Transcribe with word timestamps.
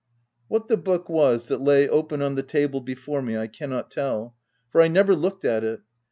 What 0.47 0.67
the 0.67 0.77
book 0.77 1.09
was, 1.09 1.47
that 1.49 1.61
lay 1.61 1.87
open 1.87 2.23
on 2.23 2.33
the 2.33 2.41
table 2.41 2.81
before 2.81 3.21
me, 3.21 3.37
I 3.37 3.45
cannot 3.45 3.91
tell, 3.91 4.33
for 4.71 4.81
I 4.81 4.87
never 4.87 5.15
looked 5.15 5.45
at 5.45 5.63
it. 5.63 5.81